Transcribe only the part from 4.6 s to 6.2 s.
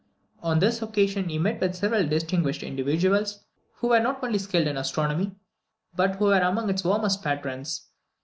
in astronomy, but